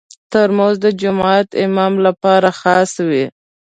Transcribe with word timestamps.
ترموز 0.31 0.75
د 0.85 0.87
جومات 1.01 1.47
امام 1.65 1.93
لپاره 2.05 2.49
خاص 2.59 2.91
وي. 3.07 3.25